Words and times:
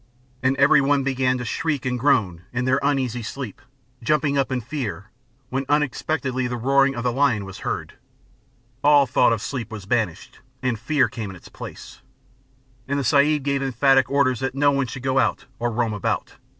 And 0.41 0.57
everyone 0.57 1.03
began 1.03 1.37
to 1.37 1.45
shriek 1.45 1.85
and 1.85 1.99
groan 1.99 2.41
in 2.51 2.65
their 2.65 2.79
uneasy 2.81 3.21
sleep, 3.21 3.61
jumping 4.01 4.35
up 4.35 4.51
in 4.51 4.59
fear, 4.59 5.11
when 5.49 5.63
unexpectedly 5.69 6.47
the 6.47 6.57
roaring 6.57 6.95
of 6.95 7.03
the 7.03 7.11
lion 7.11 7.45
was 7.45 7.59
heard. 7.59 7.93
All 8.83 9.05
thought 9.05 9.31
of 9.31 9.43
sleep 9.43 9.69
was 9.71 9.85
banished, 9.85 10.39
and 10.63 10.79
fear 10.79 11.07
came 11.07 11.29
in 11.29 11.35
its 11.35 11.49
place: 11.49 12.01
And 12.87 12.97
the 12.97 13.03
Sahib 13.03 13.43
gave 13.43 13.61
emphatic 13.61 14.09
orders 14.09 14.39
that 14.39 14.55
no 14.55 14.71
one 14.71 14.87
should 14.87 15.03
go 15.03 15.19
out, 15.19 15.45
or 15.59 15.69
roam 15.71 15.93
about. 15.93 16.37